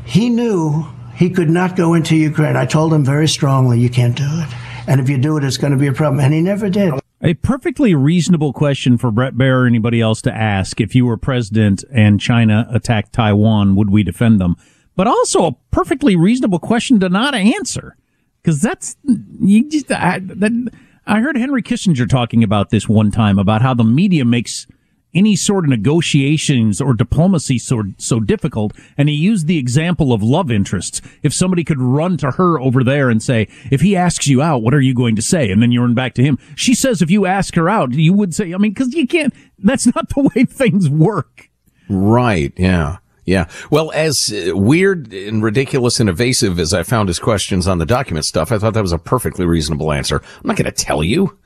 [0.05, 2.57] he knew he could not go into Ukraine.
[2.57, 4.53] I told him very strongly, you can't do it.
[4.89, 6.19] And if you do it, it's going to be a problem.
[6.19, 6.93] And he never did.
[7.23, 10.81] A perfectly reasonable question for Bret Baier or anybody else to ask.
[10.81, 14.57] If you were president and China attacked Taiwan, would we defend them?
[14.99, 17.97] But also a perfectly reasonable question to not answer.
[18.43, 18.97] Cause that's,
[19.41, 20.73] you just, I, that,
[21.07, 24.67] I heard Henry Kissinger talking about this one time about how the media makes
[25.15, 28.73] any sort of negotiations or diplomacy so, so difficult.
[28.97, 31.01] And he used the example of love interests.
[31.23, 34.63] If somebody could run to her over there and say, if he asks you out,
[34.63, 35.49] what are you going to say?
[35.53, 36.41] And then you run back to him.
[36.57, 39.33] She says, if you ask her out, you would say, I mean, cause you can't,
[39.61, 41.51] that's not the way things work.
[41.89, 42.53] Right.
[42.57, 42.97] Yeah.
[43.29, 43.47] Yeah.
[43.71, 47.85] Well, as uh, weird and ridiculous and evasive as I found his questions on the
[47.85, 50.23] document stuff, I thought that was a perfectly reasonable answer.
[50.23, 51.39] I'm not going to tell you.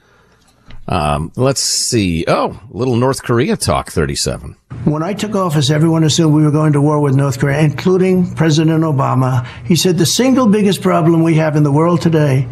[0.86, 2.24] Um, let's see.
[2.28, 4.56] Oh, little North Korea talk 37.
[4.84, 8.32] When I took office, everyone assumed we were going to war with North Korea, including
[8.36, 9.44] President Obama.
[9.64, 12.48] He said the single biggest problem we have in the world today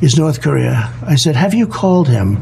[0.00, 0.92] is North Korea.
[1.04, 2.36] I said, Have you called him?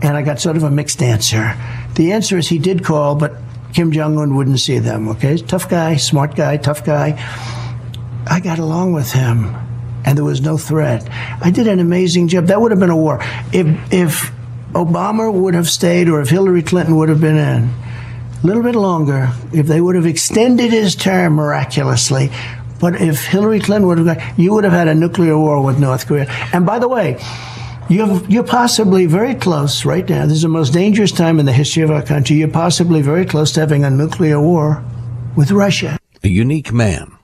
[0.00, 1.54] And I got sort of a mixed answer.
[1.96, 3.34] The answer is he did call, but
[3.74, 5.36] Kim Jong un wouldn't see them, okay?
[5.36, 7.18] Tough guy, smart guy, tough guy.
[8.24, 9.52] I got along with him,
[10.04, 11.06] and there was no threat.
[11.42, 12.46] I did an amazing job.
[12.46, 13.18] That would have been a war.
[13.52, 14.32] If, if
[14.72, 18.76] Obama would have stayed, or if Hillary Clinton would have been in, a little bit
[18.76, 22.30] longer, if they would have extended his term miraculously,
[22.80, 26.06] but if Hillary Clinton would have you would have had a nuclear war with North
[26.06, 26.30] Korea.
[26.52, 27.18] And by the way,
[27.88, 30.26] you're, you're possibly very close right now.
[30.26, 32.36] This is the most dangerous time in the history of our country.
[32.36, 34.84] You're possibly very close to having a nuclear war
[35.36, 35.98] with Russia.
[36.22, 37.16] A unique man.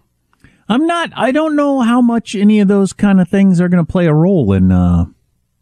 [0.68, 3.84] I'm not, I don't know how much any of those kind of things are going
[3.84, 5.06] to play a role in, uh,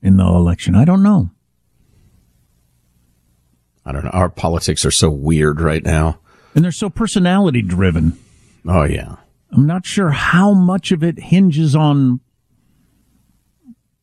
[0.02, 0.74] in the election.
[0.74, 1.30] I don't know.
[3.86, 4.10] I don't know.
[4.10, 6.20] Our politics are so weird right now.
[6.54, 8.18] And they're so personality driven.
[8.66, 9.16] Oh, yeah.
[9.50, 12.20] I'm not sure how much of it hinges on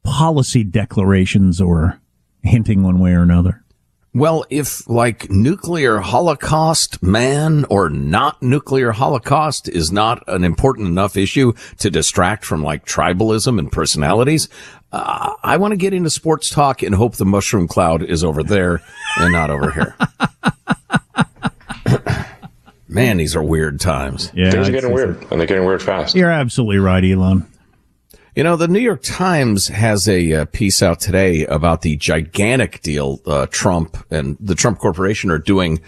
[0.06, 2.00] policy declarations or
[2.44, 3.62] hinting one way or another.
[4.14, 11.18] Well, if like nuclear holocaust man or not nuclear holocaust is not an important enough
[11.18, 14.48] issue to distract from like tribalism and personalities,
[14.94, 18.42] uh, I want to get into sports talk and hope the mushroom cloud is over
[18.42, 18.82] there
[19.18, 19.98] and not over here.
[22.88, 24.32] Man, these are weird times.
[24.34, 26.16] Yeah, Things are getting weird, and they're getting weird fast.
[26.16, 27.46] You're absolutely right, Elon.
[28.36, 32.82] You know, the New York Times has a uh, piece out today about the gigantic
[32.82, 35.80] deal uh, Trump and the Trump Corporation are doing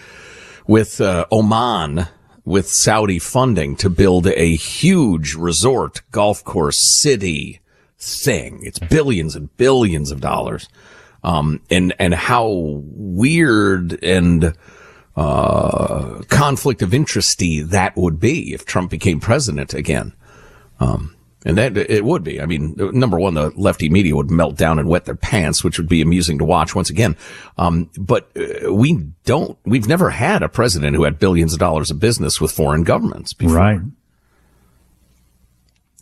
[0.66, 2.06] with uh, Oman
[2.46, 7.60] with Saudi funding to build a huge resort, golf course, city
[7.98, 8.60] thing.
[8.62, 10.70] It's billions and billions of dollars.
[11.22, 14.54] Um, and, and how weird and,
[15.16, 20.14] uh, conflict of interesty that would be if Trump became president again.
[20.80, 21.14] Um,
[21.48, 22.42] and that it would be.
[22.42, 25.78] I mean, number one, the lefty media would melt down and wet their pants, which
[25.78, 27.16] would be amusing to watch once again.
[27.56, 31.90] Um, but uh, we don't, we've never had a president who had billions of dollars
[31.90, 33.56] of business with foreign governments before.
[33.56, 33.80] Right.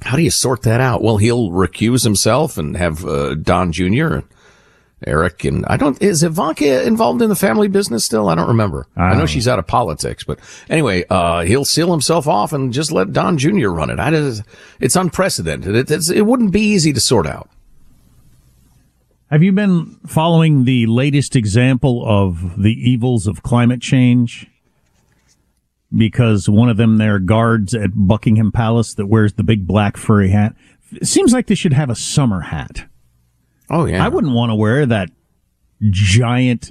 [0.02, 1.00] How do you sort that out?
[1.00, 4.18] Well, he'll recuse himself and have uh, Don Jr.
[5.04, 8.28] Eric and I don't is Ivanka involved in the family business still?
[8.28, 8.86] I don't remember.
[8.96, 10.38] I, know she's out of politics, but
[10.70, 13.68] anyway, uh, he'll seal himself off and just let Don Jr.
[13.68, 13.98] run it.
[13.98, 14.42] I just,
[14.80, 15.74] it's unprecedented.
[15.74, 17.50] It, it's, it wouldn't be easy to sort out.
[19.30, 24.46] Have you been following the latest example of the evils of climate change?
[25.94, 30.30] Because one of them there guards at Buckingham Palace that wears the big black furry
[30.30, 30.54] hat.
[30.92, 32.88] It seems like they should have a summer hat.
[33.70, 34.04] Oh yeah.
[34.04, 35.10] I wouldn't want to wear that
[35.90, 36.70] giant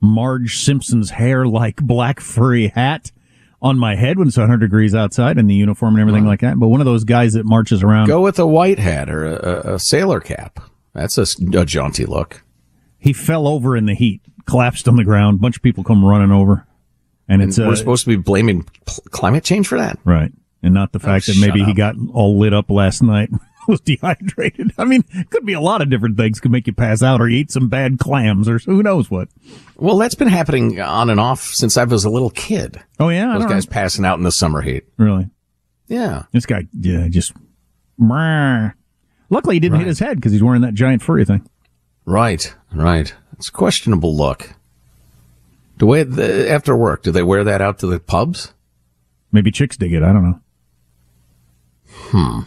[0.00, 3.10] Marge Simpson's hair like black furry hat
[3.62, 6.58] on my head when it's 100 degrees outside and the uniform and everything like that.
[6.58, 8.06] But one of those guys that marches around.
[8.06, 10.60] Go with a white hat or a, a sailor cap.
[10.92, 11.26] That's a,
[11.58, 12.42] a jaunty look.
[12.98, 15.38] He fell over in the heat, collapsed on the ground.
[15.38, 16.66] A bunch of people come running over.
[17.28, 18.66] And, And it's we're uh, supposed to be blaming
[19.10, 19.98] climate change for that.
[20.04, 20.32] Right.
[20.62, 23.30] And not the fact Oh, that maybe shut he got all lit up last night,
[23.68, 24.72] was dehydrated.
[24.78, 27.20] I mean, it could be a lot of different things could make you pass out
[27.20, 29.28] or you ate some bad clams or who knows what.
[29.76, 32.82] Well, that's been happening on and off since I was a little kid.
[32.98, 33.72] Oh yeah, Those guys know.
[33.72, 34.84] passing out in the summer heat.
[34.96, 35.28] Really?
[35.88, 36.24] Yeah.
[36.32, 37.32] This guy, yeah, just.
[39.28, 41.48] Luckily, he didn't hit his head because he's wearing that giant furry thing.
[42.04, 43.12] Right, right.
[43.32, 44.54] It's a questionable look.
[45.78, 48.54] Do we, the, after work, do they wear that out to the pubs?
[49.32, 50.02] Maybe chicks dig it.
[50.02, 50.40] I don't know.
[51.88, 52.40] Hmm.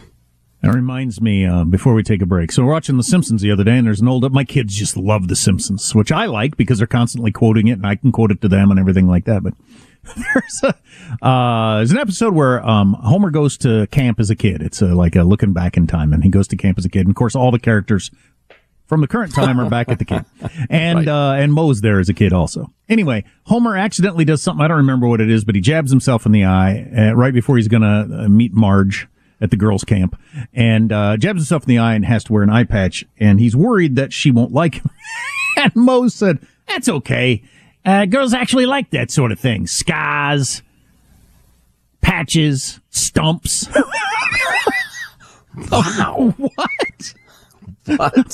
[0.62, 2.52] That reminds me, uh, before we take a break.
[2.52, 4.94] So we're watching The Simpsons the other day, and there's an old, my kids just
[4.96, 8.30] love The Simpsons, which I like because they're constantly quoting it, and I can quote
[8.30, 9.42] it to them and everything like that.
[9.42, 9.54] But
[10.16, 14.60] there's a, uh, there's an episode where, um, Homer goes to camp as a kid.
[14.60, 16.90] It's uh like a looking back in time, and he goes to camp as a
[16.90, 17.00] kid.
[17.00, 18.10] And of course, all the characters
[18.86, 20.26] from the current time are back at the camp.
[20.68, 22.72] And, uh, and Moe's there as a kid also.
[22.88, 24.64] Anyway, Homer accidentally does something.
[24.64, 27.32] I don't remember what it is, but he jabs himself in the eye uh, right
[27.32, 29.06] before he's going to uh, meet Marge
[29.40, 30.20] at the girls' camp
[30.52, 33.04] and uh, jabs himself in the eye and has to wear an eye patch.
[33.18, 34.90] And he's worried that she won't like him.
[35.56, 36.38] and Moe said,
[36.68, 37.42] That's okay.
[37.84, 39.66] Uh, girls actually like that sort of thing.
[39.66, 40.62] Scars,
[42.00, 43.68] patches, stumps.
[45.70, 46.34] Wow.
[46.36, 47.14] what?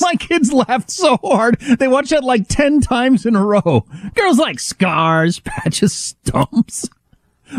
[0.00, 1.58] My kids laughed so hard.
[1.60, 3.86] They watched that like 10 times in a row.
[4.14, 6.88] Girls like scars, patches, stumps.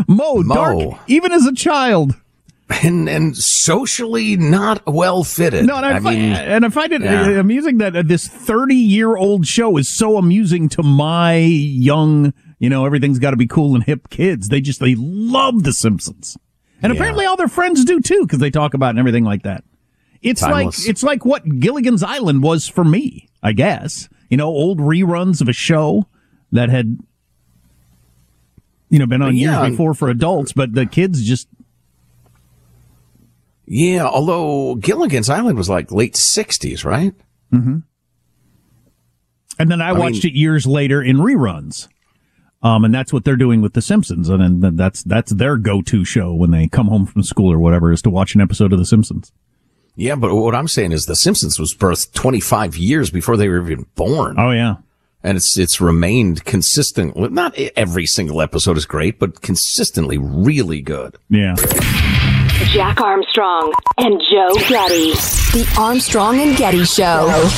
[0.06, 0.54] Moe, Moe.
[0.54, 2.14] dark, even as a child.
[2.82, 5.64] And, and socially not well fitted.
[5.64, 7.30] No, and I, I fi- mean, and I find it yeah.
[7.30, 12.68] amusing that uh, this 30 year old show is so amusing to my young, you
[12.68, 14.48] know, everything's got to be cool and hip kids.
[14.48, 16.36] They just, they love The Simpsons.
[16.82, 19.42] And apparently all their friends do too, because they talk about it and everything like
[19.44, 19.64] that.
[20.20, 20.80] It's Timeless.
[20.80, 24.08] like, it's like what Gilligan's Island was for me, I guess.
[24.28, 26.06] You know, old reruns of a show
[26.52, 26.98] that had,
[28.90, 29.60] you know, been on Yeah.
[29.62, 31.48] years before for adults, but the kids just,
[33.70, 37.14] yeah, although Gilligan's Island was like late 60s, right?
[37.52, 37.78] Mm-hmm.
[39.58, 41.88] And then I, I watched mean- it years later in reruns.
[42.62, 44.28] Um, and that's what they're doing with The Simpsons.
[44.28, 47.92] And then that's, that's their go-to show when they come home from school or whatever
[47.92, 49.32] is to watch an episode of The Simpsons.
[49.94, 53.62] Yeah, but what I'm saying is The Simpsons was birthed 25 years before they were
[53.62, 54.36] even born.
[54.38, 54.76] Oh, yeah.
[55.22, 57.16] And it's, it's remained consistent.
[57.32, 61.16] Not every single episode is great, but consistently really good.
[61.28, 61.54] Yeah.
[62.66, 65.12] Jack Armstrong and Joe Getty.
[65.52, 67.48] The Armstrong and Getty Show.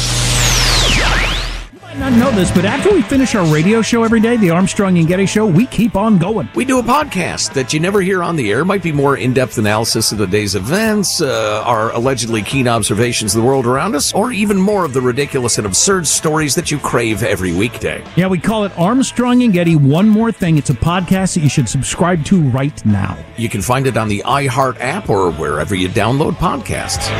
[1.90, 4.98] Might not know this, but after we finish our radio show every day, the Armstrong
[4.98, 6.48] and Getty Show, we keep on going.
[6.54, 8.64] We do a podcast that you never hear on the air.
[8.64, 13.42] Might be more in-depth analysis of the day's events, uh, our allegedly keen observations of
[13.42, 16.78] the world around us, or even more of the ridiculous and absurd stories that you
[16.78, 18.04] crave every weekday.
[18.14, 19.74] Yeah, we call it Armstrong and Getty.
[19.74, 23.18] One more thing, it's a podcast that you should subscribe to right now.
[23.36, 27.10] You can find it on the iHeart app or wherever you download podcasts.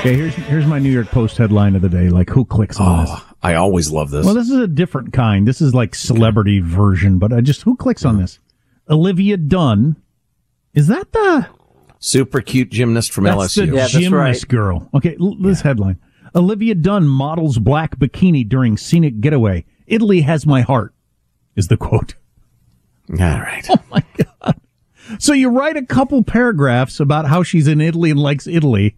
[0.00, 2.08] Okay, here's here's my New York Post headline of the day.
[2.08, 3.27] Like, who clicks on this?
[3.42, 4.24] I always love this.
[4.26, 5.46] Well, this is a different kind.
[5.46, 8.38] This is like celebrity version, but I just who clicks on this?
[8.90, 9.96] Olivia Dunne.
[10.74, 11.46] Is that the
[12.00, 13.70] Super cute gymnast from that's LSU.
[13.70, 14.88] the gymnast girl?
[14.94, 15.98] Okay, l- this headline:
[16.34, 19.64] Olivia Dunne models black bikini during scenic getaway.
[19.86, 20.94] Italy has my heart.
[21.56, 22.14] Is the quote.
[23.10, 23.66] All right.
[23.70, 24.04] Oh my
[24.42, 24.60] god!
[25.18, 28.96] So you write a couple paragraphs about how she's in Italy and likes Italy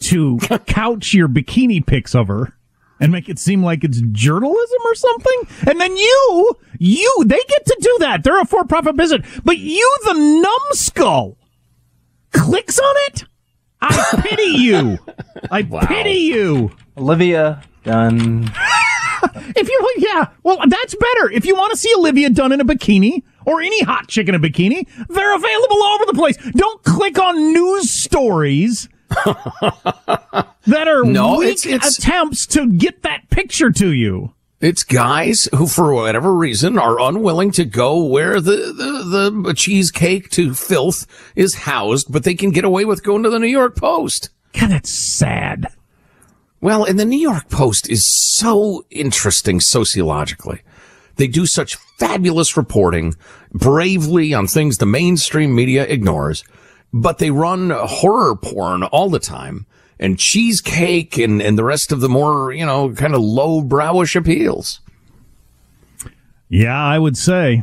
[0.00, 2.56] to couch your bikini pics of her
[3.00, 5.42] and make it seem like it's journalism or something.
[5.66, 8.22] And then you, you, they get to do that.
[8.22, 11.38] They're a for-profit business, but you, the numbskull,
[12.32, 13.24] clicks on it.
[13.80, 14.98] I pity you.
[15.50, 16.70] I pity you.
[16.96, 18.50] Olivia Dunne.
[19.32, 21.30] If you, yeah, well, that's better.
[21.30, 24.34] If you want to see Olivia Dunne in a bikini or any hot chick in
[24.34, 26.36] a bikini, they're available all over the place.
[26.52, 28.88] Don't click on news stories
[30.66, 34.32] that are No, weak it's- it's- attempts to get that picture to you.
[34.60, 40.28] It's guys who, for whatever reason, are unwilling to go where the, the, the cheesecake
[40.32, 43.74] to filth is housed, but they can get away with going to the New York
[43.74, 44.28] Post.
[44.52, 45.68] God, that's sad.
[46.60, 48.06] Well, and the New York Post is
[48.36, 50.60] so interesting sociologically.
[51.16, 53.14] They do such fabulous reporting
[53.54, 56.44] bravely on things the mainstream media ignores,
[56.92, 59.66] but they run horror porn all the time
[59.98, 64.16] and cheesecake and, and the rest of the more, you know, kind of low browish
[64.16, 64.80] appeals.
[66.48, 67.62] Yeah, I would say.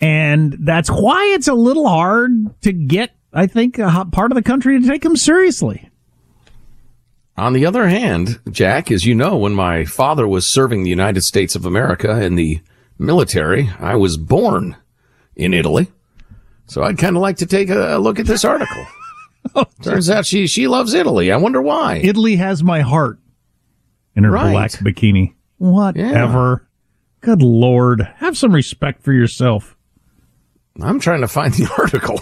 [0.00, 4.36] And that's why it's a little hard to get, I think, a hot part of
[4.36, 5.88] the country to take them seriously.
[7.36, 11.22] On the other hand, Jack, as you know, when my father was serving the United
[11.22, 12.60] States of America in the
[12.98, 14.76] military, I was born
[15.36, 15.88] in Italy.
[16.68, 18.86] So I'd kind of like to take a look at this article.
[19.82, 21.32] Turns out she, she loves Italy.
[21.32, 21.96] I wonder why.
[21.96, 23.18] Italy has my heart
[24.14, 24.52] in her Right.
[24.52, 25.34] black bikini.
[25.56, 26.68] Whatever.
[27.20, 28.02] Good Lord.
[28.16, 29.76] Have some respect for yourself.
[30.80, 32.20] I'm trying to find the article.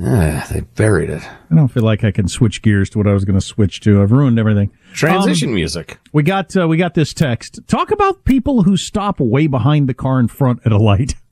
[0.00, 1.22] Ah, they buried it.
[1.50, 3.80] I don't feel like I can switch gears to what I was going to switch
[3.80, 4.00] to.
[4.00, 4.70] I've ruined everything.
[4.92, 5.98] Transition Um, music.
[6.12, 7.60] We got uh, we got this text.
[7.66, 11.14] Talk about people who stop way behind the car in front at a light.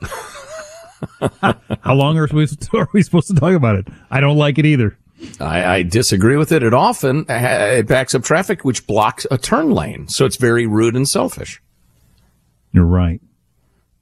[1.82, 3.88] How long are we, are we supposed to talk about it?
[4.10, 4.96] I don't like it either.
[5.40, 6.62] I, I disagree with it.
[6.62, 10.08] It often uh, it backs up traffic, which blocks a turn lane.
[10.08, 11.60] So it's very rude and selfish.
[12.72, 13.20] You're right.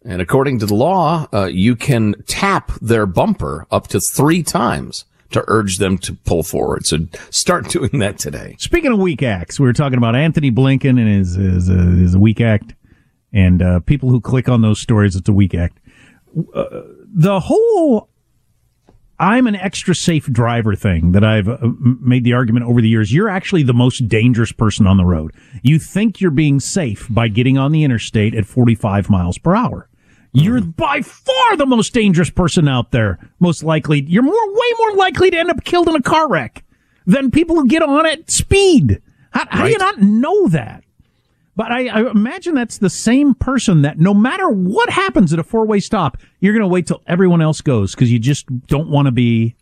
[0.04, 5.04] And according to the law, uh, you can tap their bumper up to three times
[5.32, 6.86] to urge them to pull forward.
[6.86, 6.98] So
[7.30, 8.56] start doing that today.
[8.58, 12.16] Speaking of weak acts, we were talking about Antony Blinken and his his, uh, his
[12.16, 12.74] weak act,
[13.32, 15.16] and uh, people who click on those stories.
[15.16, 15.78] It's a weak act.
[16.54, 16.82] Uh,
[17.14, 18.10] the whole
[19.18, 21.58] I'm an extra safe driver thing that I've uh,
[22.00, 23.12] made the argument over the years.
[23.12, 25.32] You're actually the most dangerous person on the road.
[25.62, 29.88] You think you're being safe by getting on the interstate at 45 miles per hour.
[30.32, 33.18] You're by far the most dangerous person out there.
[33.40, 36.62] Most likely, you're more, way more likely to end up killed in a car wreck
[37.06, 39.00] than people who get on at speed.
[39.30, 40.84] How, how do you not know that?
[41.56, 45.44] But I, I imagine that's the same person that no matter what happens at a
[45.44, 48.90] four way stop, you're going to wait till everyone else goes because you just don't
[48.90, 49.56] want to be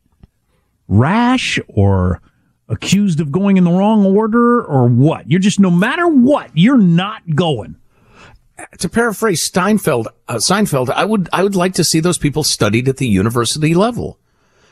[0.88, 2.20] rash or
[2.68, 5.30] accused of going in the wrong order or what.
[5.30, 7.76] You're just, no matter what, you're not going.
[8.78, 12.88] To paraphrase Steinfeld, uh, Seinfeld, I would I would like to see those people studied
[12.88, 14.18] at the university level.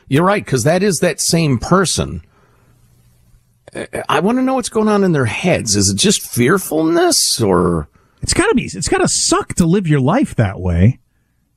[0.07, 2.21] You're right, because that is that same person.
[4.09, 5.75] I want to know what's going on in their heads.
[5.75, 7.89] Is it just fearfulness or?
[8.21, 10.99] It's gotta be, it's gotta suck to live your life that way.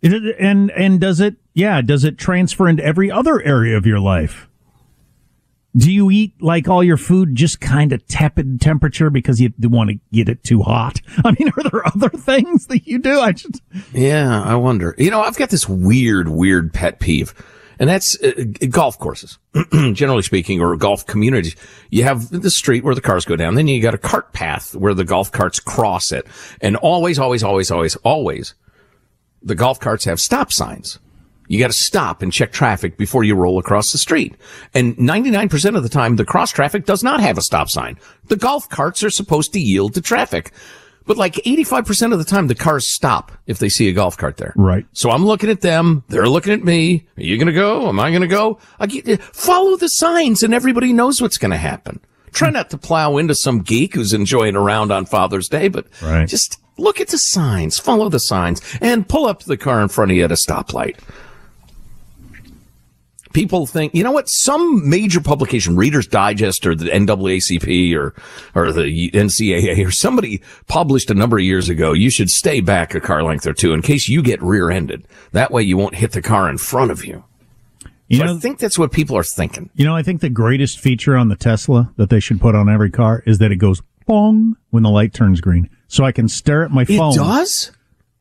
[0.03, 4.01] It- and, and does it, yeah, does it transfer into every other area of your
[4.01, 4.49] life?
[5.77, 9.91] Do you eat like all your food just kind of tepid temperature because you want
[9.91, 11.01] to get it too hot?
[11.25, 13.21] I mean, are there other things that you do?
[13.21, 13.61] I just,
[13.93, 14.95] Yeah, I wonder.
[14.97, 17.35] You know, I've got this weird, weird pet peeve,
[17.79, 19.39] and that's uh, golf courses,
[19.93, 21.57] generally speaking, or golf communities.
[21.91, 24.75] You have the street where the cars go down, then you got a cart path
[24.75, 26.27] where the golf carts cross it,
[26.61, 28.55] and always, always, always, always, always,
[29.43, 30.99] the golf carts have stop signs.
[31.49, 34.35] You got to stop and check traffic before you roll across the street.
[34.75, 37.99] And 99% of the time, the cross traffic does not have a stop sign.
[38.25, 40.53] The golf carts are supposed to yield to traffic.
[41.07, 44.37] But like 85% of the time, the cars stop if they see a golf cart
[44.39, 44.53] there.
[44.57, 44.85] Right.
[44.93, 46.03] So I'm looking at them.
[46.09, 47.07] They're looking at me.
[47.17, 47.89] Are you going to go?
[47.89, 48.59] Am I going to go?
[48.81, 52.01] I get, follow the signs and everybody knows what's going to happen.
[52.33, 55.87] Try not to plow into some geek who's enjoying a round on Father's Day, but
[56.03, 56.29] Right.
[56.29, 59.89] just look at the signs, follow the signs, and pull up to the car in
[59.89, 60.99] front of you at a stoplight
[63.37, 64.31] people think, you know what?
[64.31, 68.15] Some major publication, Reader's Digest or the NAACP or,
[68.55, 72.95] or the NCAA or somebody published a number of years ago, you should stay back
[72.95, 75.07] a car length or two in case you get rear-ended.
[75.33, 77.25] That way you won't hit the car in front of you.
[78.09, 79.69] You so know- I think that's what people are thinking.
[79.75, 82.71] you know, I think the greatest feature on the Tesla that they should put on
[82.71, 85.69] every car is that it goes bong when the light turns green.
[85.89, 87.13] So I can stare at my phone.
[87.13, 87.71] It does?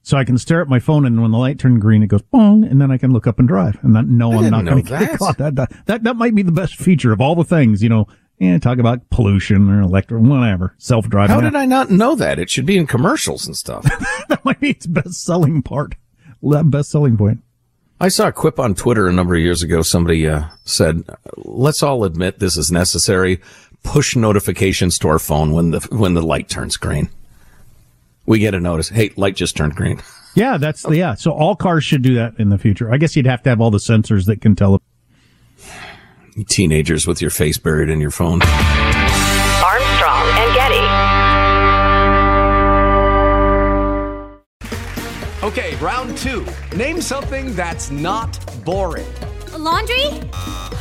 [0.05, 2.21] So I can stare at my phone, and when the light turns green, it goes
[2.21, 4.65] bong, and then I can look up and drive, and not, no, I I'm didn't
[4.65, 5.17] going to get that.
[5.17, 5.37] caught.
[5.39, 8.07] That, that that that might be the best feature of all the things, you know.
[8.37, 11.33] Yeah, talk about pollution or electric, whatever, self driving.
[11.33, 12.37] How did I not know that?
[12.37, 13.83] It should be in commercials and stuff.
[14.29, 15.95] that might be its best selling part,
[16.43, 17.39] that best selling point.
[17.99, 19.81] I saw a quip on Twitter a number of years ago.
[19.81, 21.03] Somebody uh, said,
[21.37, 23.41] "Let's all admit this is necessary.
[23.81, 27.09] Push notifications to our phone when the when the light turns green.
[28.25, 28.89] We get a notice.
[28.89, 30.01] Hey, light just turned green.
[30.37, 31.13] Yeah, that's yeah.
[31.13, 32.91] So all cars should do that in the future.
[32.93, 34.81] I guess you'd have to have all the sensors that can tell.
[36.49, 38.41] Teenagers with your face buried in your phone.
[39.63, 40.85] Armstrong and Getty.
[45.45, 46.45] Okay, round two.
[46.75, 49.07] Name something that's not boring.
[49.53, 50.05] A laundry?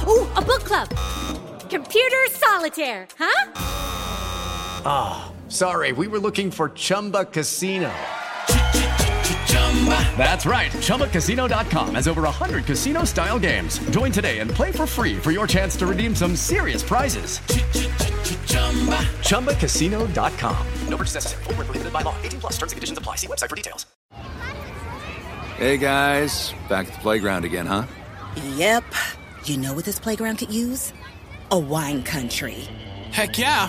[0.08, 0.88] Ooh, a book club.
[1.70, 3.52] Computer solitaire, huh?
[4.86, 7.92] Ah, oh, sorry, we were looking for Chumba Casino.
[10.16, 10.70] That's right.
[10.70, 13.78] ChumbaCasino.com has over 100 casino style games.
[13.90, 17.40] Join today and play for free for your chance to redeem some serious prizes.
[19.28, 20.66] ChumbaCasino.com.
[20.88, 21.44] No purchase necessary.
[21.44, 22.14] Full prohibited by law.
[22.22, 23.16] 18 plus terms and conditions apply.
[23.16, 23.84] See website for details.
[25.58, 27.84] Hey guys, back at the playground again, huh?
[28.56, 28.84] Yep.
[29.44, 30.92] You know what this playground could use?
[31.50, 32.68] A wine country.
[33.12, 33.68] Heck yeah,